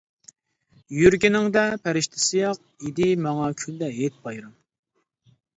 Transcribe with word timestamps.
يۈرگىنىڭدە 0.99 1.65
پەرىشتە 1.83 2.23
سىياق، 2.29 2.63
ئىدى 2.87 3.07
ماڭا 3.27 3.53
كۈندە 3.63 3.91
ھېيت-بايرام. 3.99 4.57